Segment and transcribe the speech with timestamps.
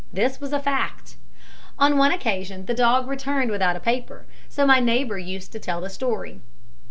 [0.11, 1.15] This was a fact.
[1.77, 5.79] On one occasion the dog returned without a paper, so my neighbour used to tell
[5.79, 6.41] the story.